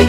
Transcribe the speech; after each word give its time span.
You 0.00 0.06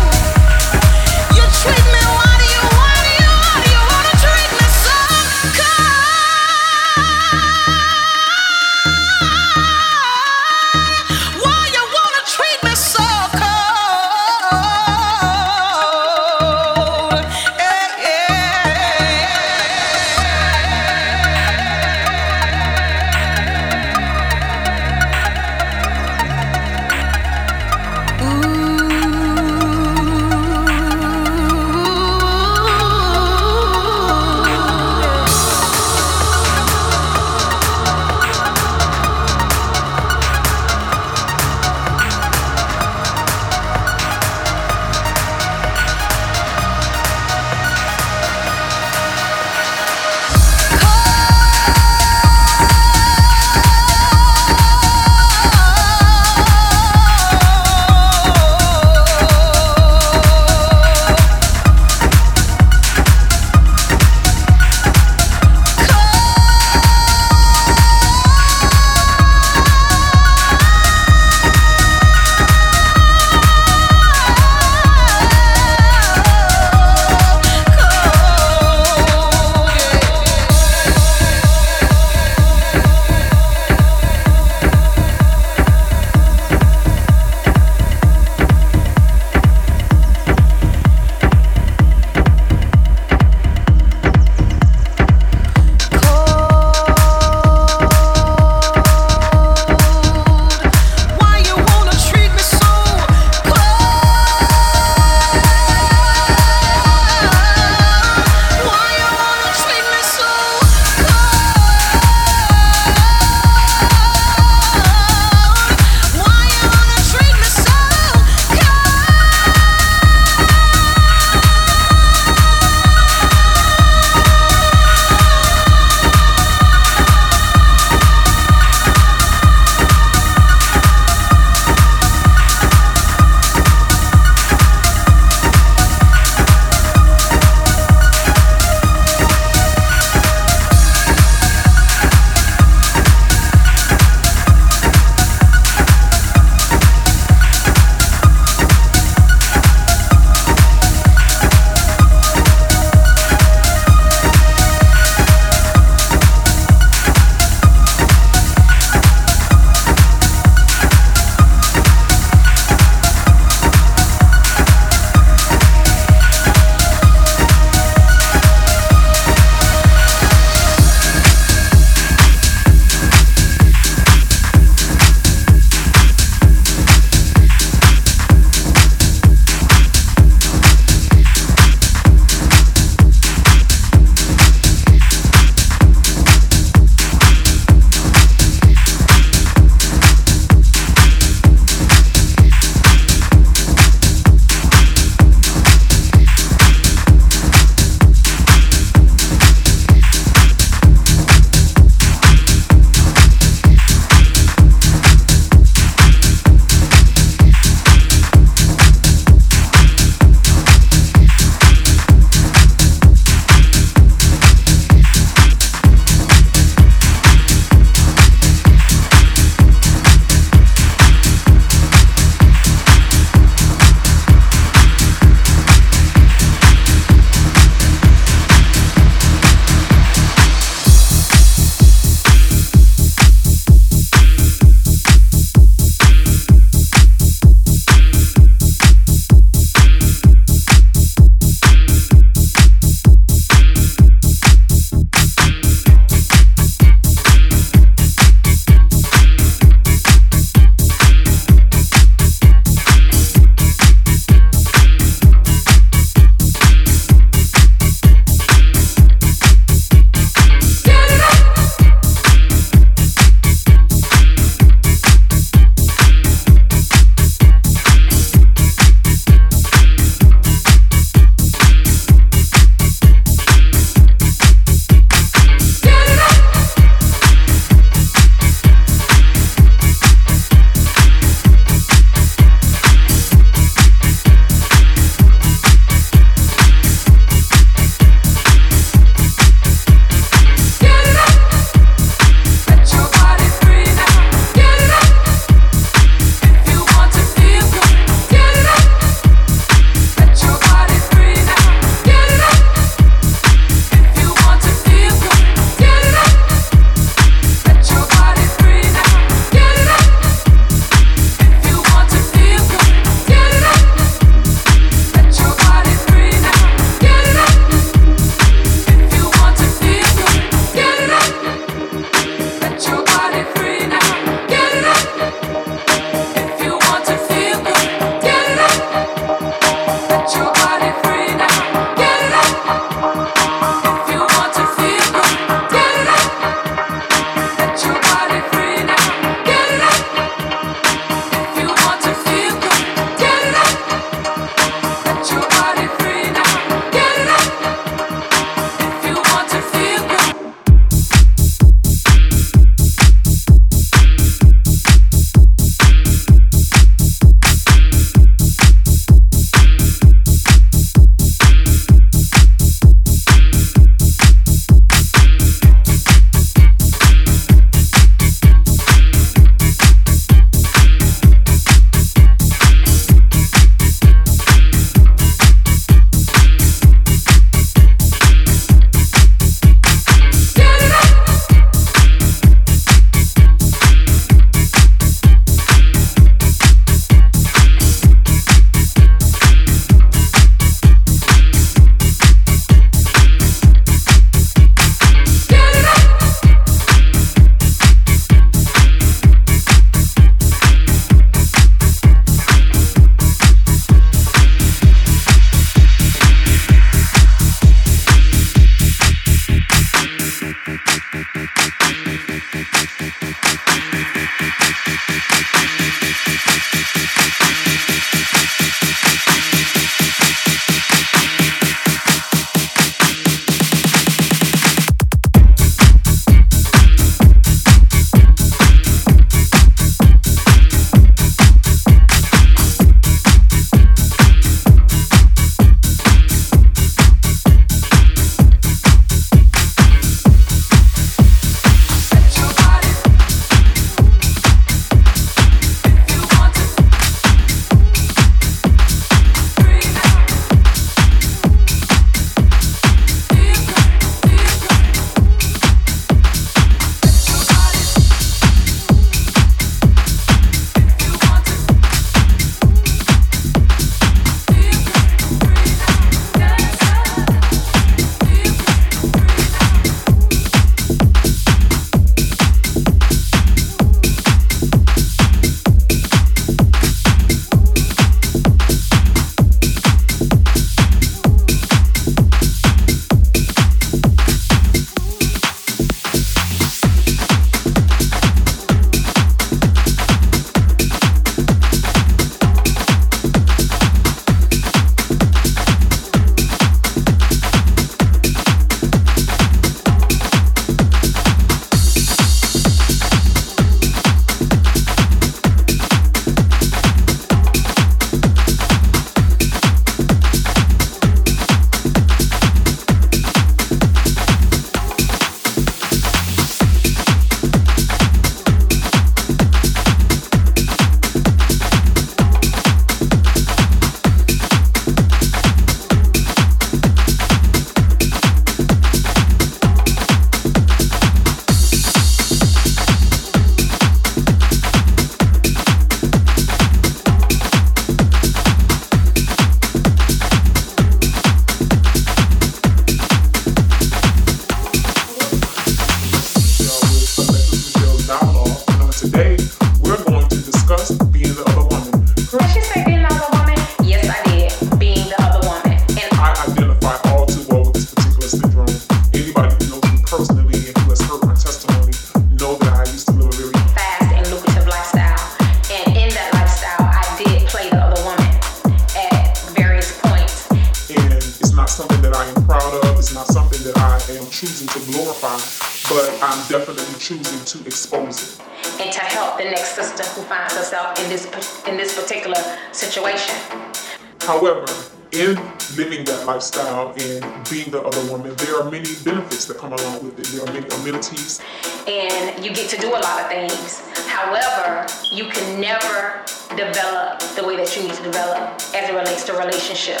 There 590.90 590.98
are 590.98 591.02
many 591.02 591.20
amenities. 591.20 591.40
And 591.86 592.44
you 592.44 592.52
get 592.52 592.68
to 592.70 592.76
do 592.76 592.88
a 592.88 592.98
lot 592.98 593.20
of 593.20 593.28
things. 593.28 593.80
However, 594.08 594.86
you 595.12 595.24
can 595.26 595.60
never 595.60 596.22
develop 596.56 597.20
the 597.36 597.44
way 597.46 597.56
that 597.56 597.76
you 597.76 597.82
need 597.84 597.94
to 597.94 598.02
develop 598.02 598.54
as 598.74 598.90
it 598.90 598.94
relates 598.94 599.24
to 599.24 599.32
relationship. 599.34 600.00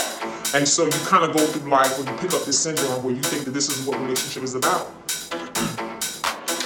And 0.54 0.66
so 0.66 0.84
you 0.84 0.90
kind 1.06 1.24
of 1.24 1.32
go 1.36 1.46
through 1.46 1.70
life 1.70 1.96
when 1.98 2.08
you 2.08 2.20
pick 2.20 2.34
up 2.34 2.44
this 2.44 2.58
syndrome 2.58 3.02
where 3.04 3.14
you 3.14 3.22
think 3.22 3.44
that 3.44 3.52
this 3.52 3.68
is 3.68 3.86
what 3.86 4.00
relationship 4.00 4.42
is 4.42 4.54
about. 4.56 4.88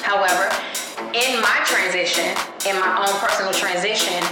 However, 0.02 0.48
in 1.12 1.40
my 1.40 1.60
transition, 1.66 2.24
in 2.66 2.80
my 2.80 3.06
own 3.06 3.12
personal 3.20 3.52
transition, 3.52 4.22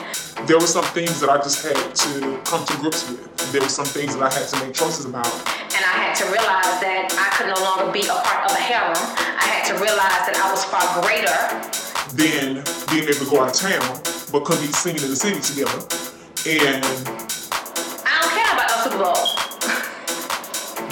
There 0.47 0.59
were 0.59 0.67
some 0.67 0.85
things 0.87 1.21
that 1.21 1.31
I 1.31 1.37
just 1.37 1.63
had 1.63 1.77
to 1.95 2.41
come 2.45 2.65
to 2.65 2.77
grips 2.79 3.09
with. 3.09 3.53
There 3.53 3.61
were 3.61 3.69
some 3.69 3.85
things 3.85 4.17
that 4.17 4.25
I 4.25 4.33
had 4.35 4.49
to 4.49 4.67
make 4.67 4.75
choices 4.75 5.05
about. 5.05 5.31
And 6.13 6.21
I 6.21 6.29
had 6.29 6.29
to 6.29 6.29
realize 6.29 6.77
that 6.85 7.09
I 7.17 7.29
could 7.37 7.49
no 7.49 7.57
longer 7.65 7.89
be 7.93 8.05
a 8.05 8.17
part 8.21 8.45
of 8.45 8.53
a 8.53 8.61
harem. 8.61 8.93
I 8.93 9.47
had 9.49 9.65
to 9.73 9.75
realize 9.81 10.29
that 10.29 10.37
I 10.37 10.51
was 10.53 10.61
far 10.69 10.85
greater 11.01 11.33
than 12.13 12.61
being 12.93 13.09
able 13.09 13.25
to 13.25 13.29
go 13.31 13.41
out 13.41 13.53
of 13.53 13.57
town, 13.57 13.81
but 14.29 14.45
couldn't 14.45 14.67
be 14.67 14.73
singing 14.73 15.01
in 15.01 15.09
the 15.09 15.17
city 15.17 15.41
together. 15.41 15.73
And 16.45 16.85
I 18.05 18.13
don't 18.21 18.33
care 18.37 18.51
about 18.53 18.69
no 18.69 18.77
Super 18.85 19.01
Bowl. 19.01 19.25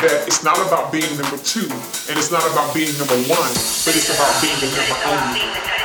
that 0.01 0.25
it's 0.25 0.41
not 0.41 0.57
about 0.65 0.89
being 0.89 1.11
number 1.21 1.37
two, 1.37 1.69
and 2.09 2.17
it's 2.17 2.33
not 2.33 2.45
about 2.49 2.73
being 2.73 2.97
number 2.97 3.19
one, 3.29 3.53
but 3.85 3.93
it's 3.93 4.09
about 4.09 4.33
being 4.41 4.57
the 4.65 4.73
number 4.73 4.97
only. 5.05 5.80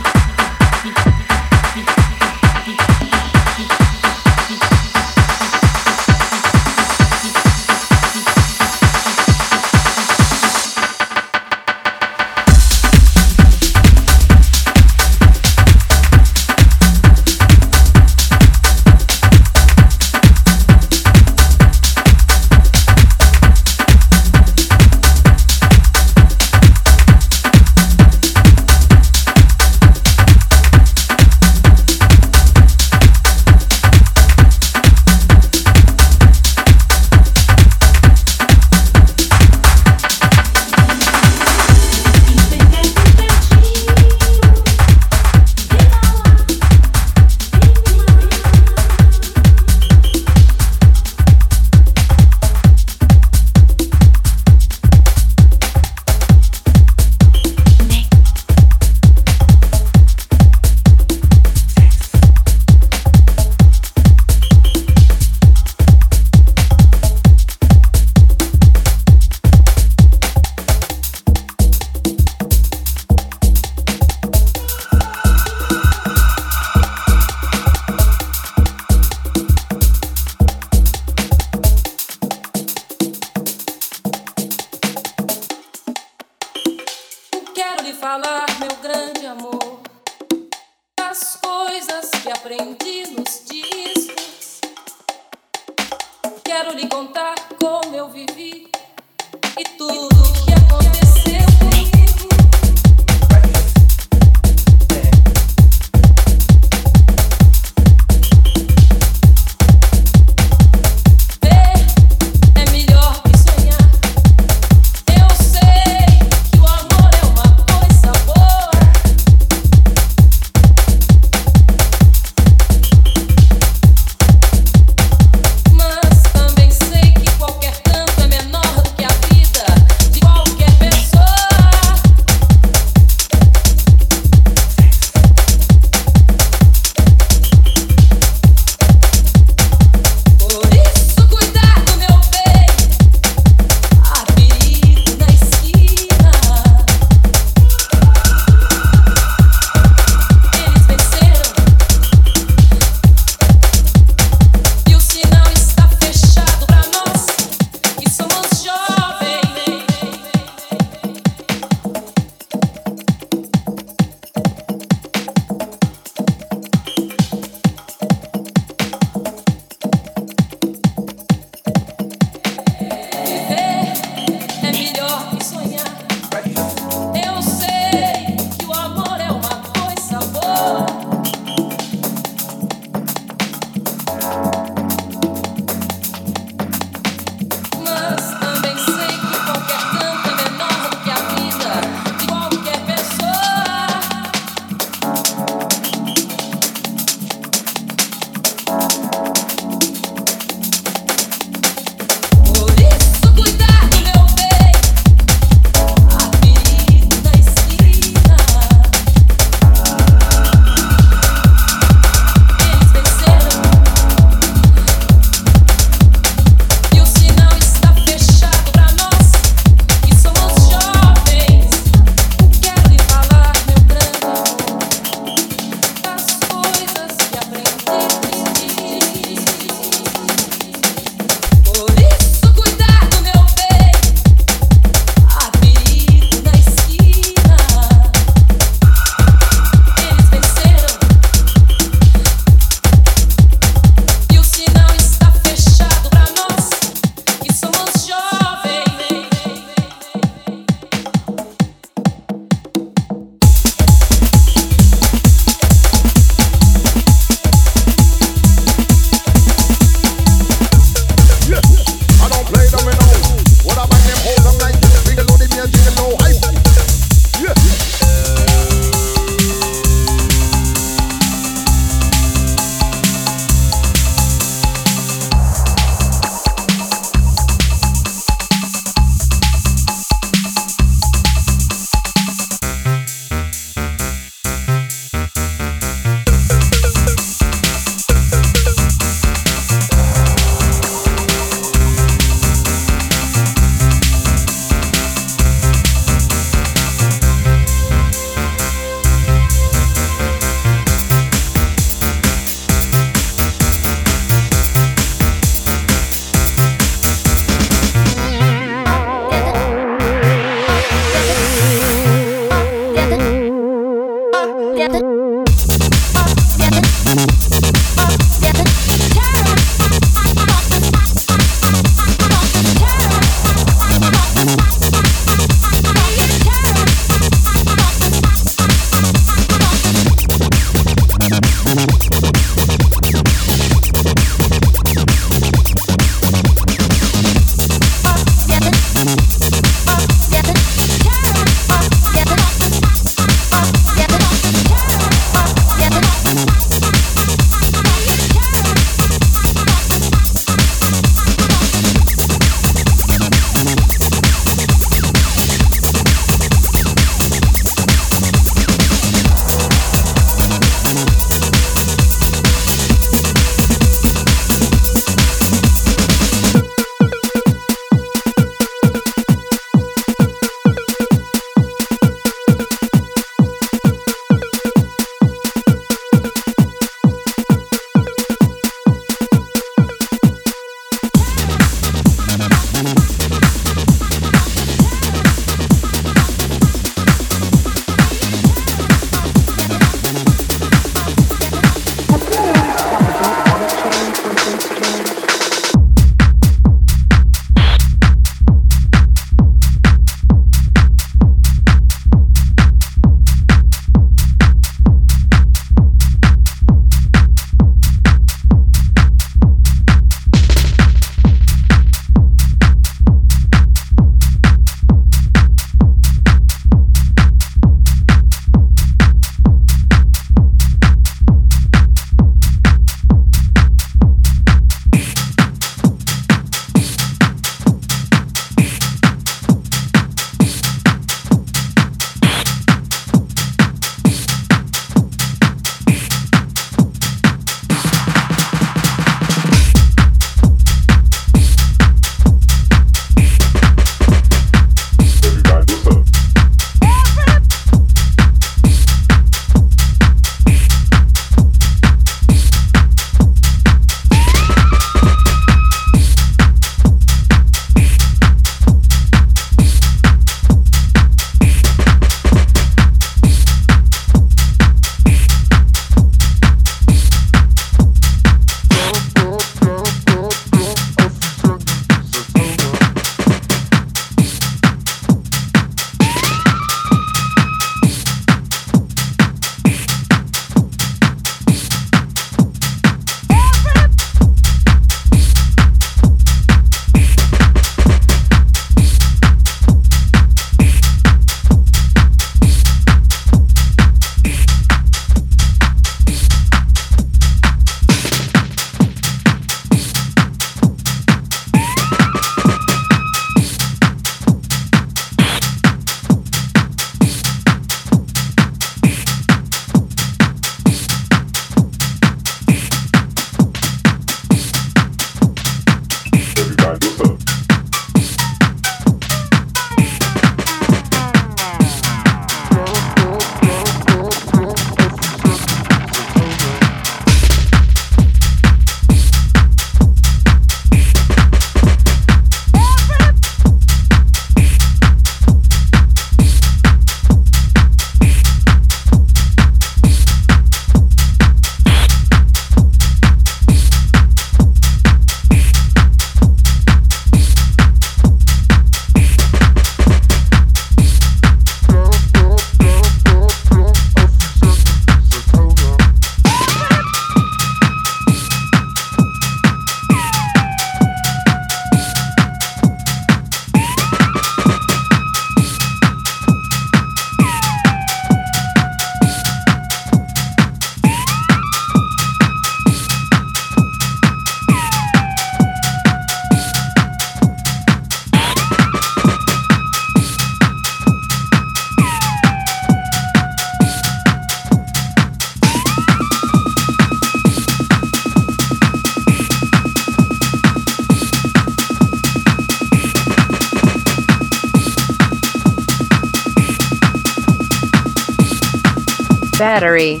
Battery. 599.61 600.00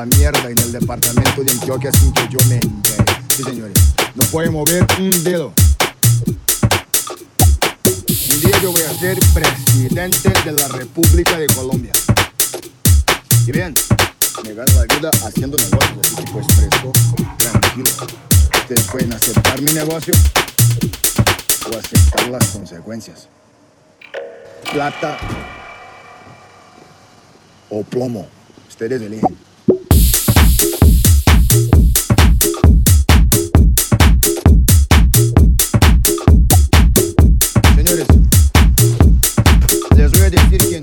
la 0.00 0.06
mierda 0.16 0.48
en 0.48 0.56
el 0.56 0.72
departamento 0.72 1.44
de 1.44 1.52
Antioquia 1.52 1.92
sin 1.92 2.10
que 2.14 2.26
yo 2.30 2.38
me 2.48 2.54
entere. 2.54 3.04
Sí, 3.36 3.42
señores, 3.42 3.76
no 4.14 4.24
puede 4.30 4.48
mover 4.48 4.86
un 4.98 5.24
dedo. 5.24 5.52
Un 8.30 8.40
día 8.40 8.58
yo 8.62 8.72
voy 8.72 8.80
a 8.80 8.98
ser 8.98 9.18
presidente 9.34 10.30
de 10.42 10.52
la 10.52 10.68
República 10.68 11.36
de 11.36 11.46
Colombia. 11.48 11.92
Y 13.46 13.52
bien, 13.52 13.74
me 14.42 14.54
gano 14.54 14.72
la 14.74 14.94
vida 14.94 15.10
haciendo 15.26 15.58
negocios, 15.58 16.14
así 16.14 16.24
pues 16.32 16.46
fresco, 16.46 16.92
tranquilo. 17.36 17.90
Ustedes 18.54 18.84
pueden 18.90 19.12
aceptar 19.12 19.60
mi 19.60 19.72
negocio 19.72 20.14
o 21.70 21.78
aceptar 21.78 22.26
las 22.28 22.46
consecuencias. 22.46 23.28
Plata 24.72 25.18
o 27.68 27.82
plomo. 27.82 28.26
Ustedes 28.66 29.02
eligen. 29.02 29.49
did 40.30 40.52
it 40.52 40.66
again. 40.66 40.79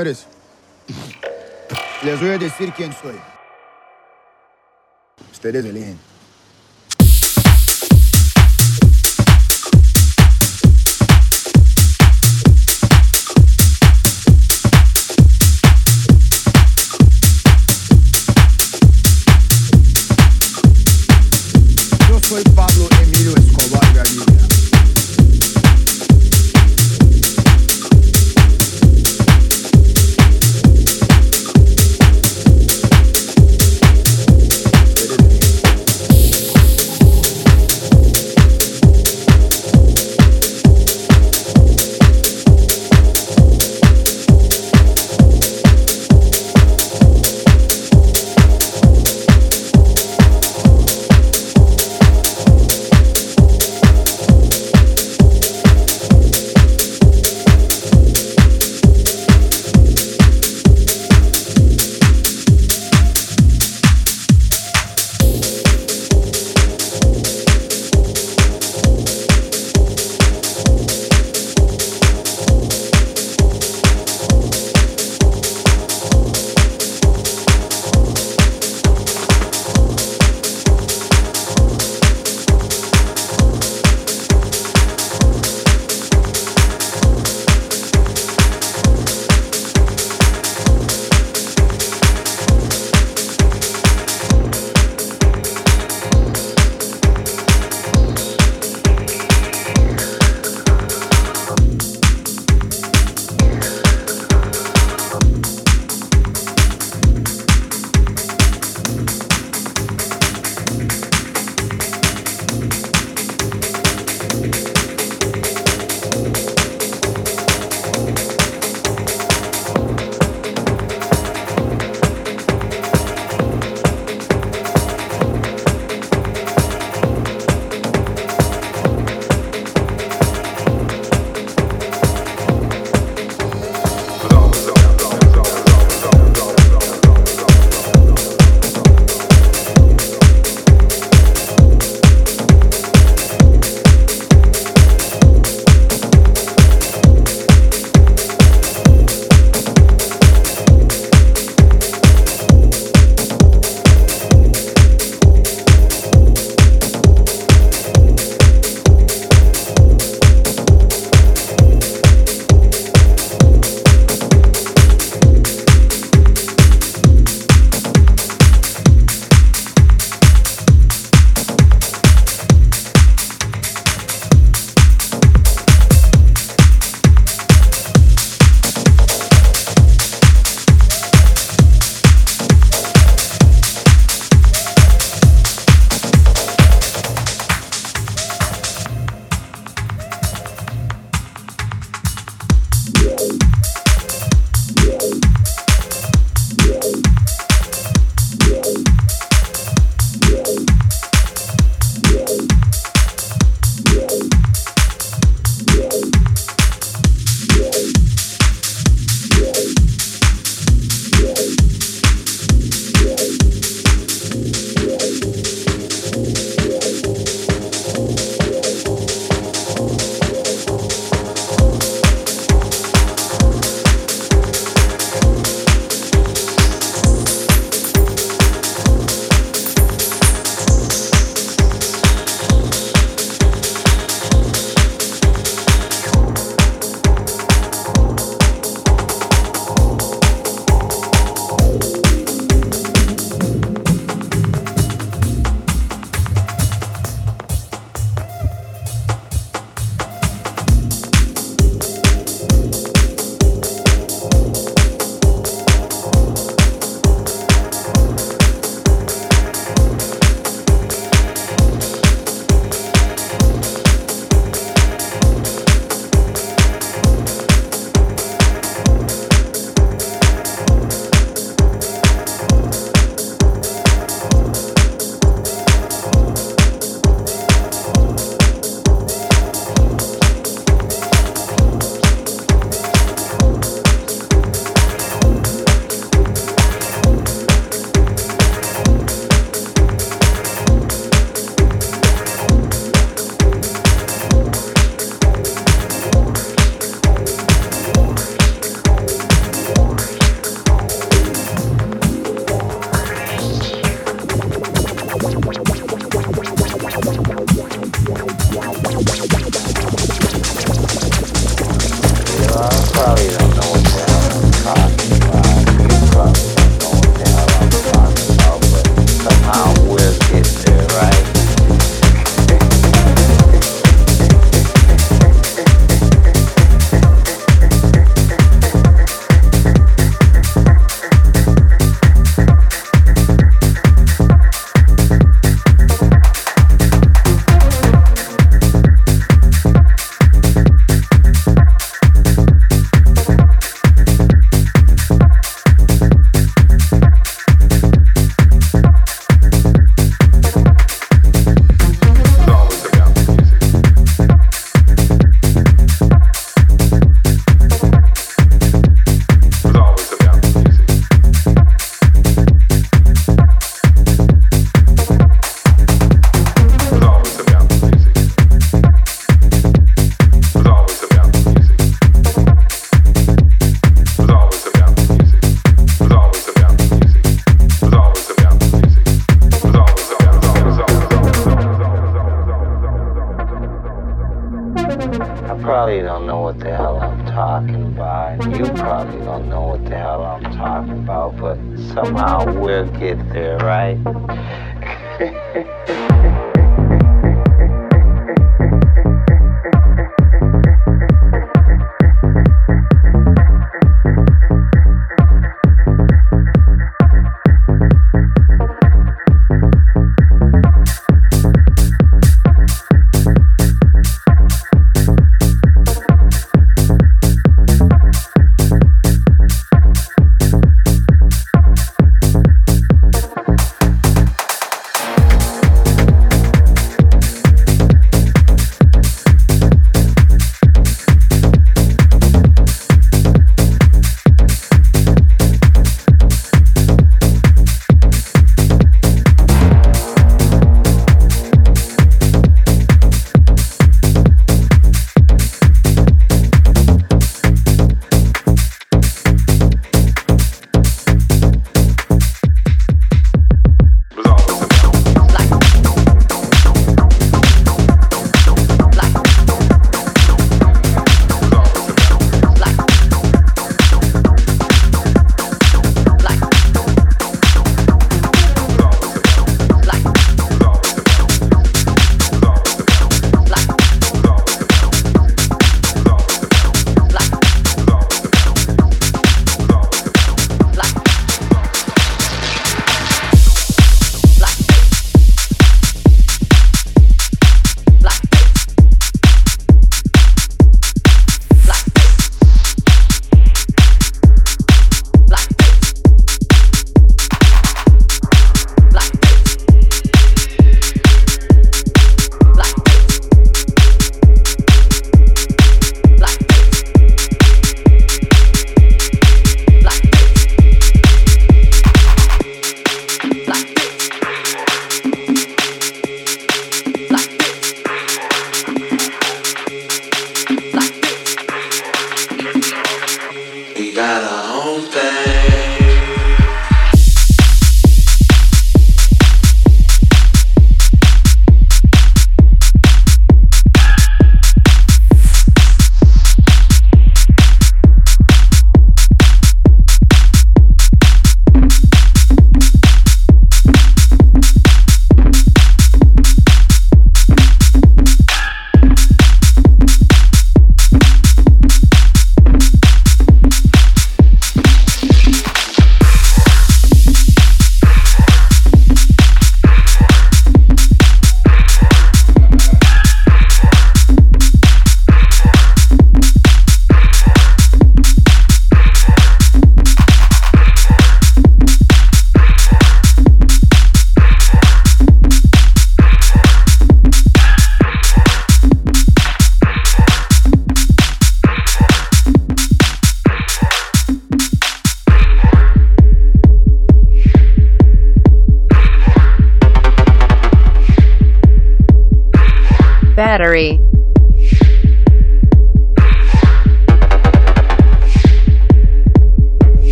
señores. 0.00 0.26
Les 2.02 2.20
voy 2.20 2.30
a 2.30 2.38
decir 2.38 2.72
quién 2.72 2.92
soy. 2.92 3.18
Ustedes 5.30 5.64
eligen. 5.64 6.09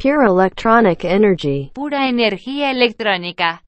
Pure 0.00 0.24
electronic 0.24 1.04
energy. 1.04 1.72
Pura 1.74 2.08
energía 2.08 2.70
electrónica. 2.70 3.62